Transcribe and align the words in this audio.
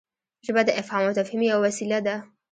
ژبه 0.45 0.61
د 0.65 0.69
افهام 0.81 1.03
او 1.07 1.17
تفهیم 1.19 1.41
یوه 1.49 1.61
وسیله 1.65 1.99
ده. 2.05 2.15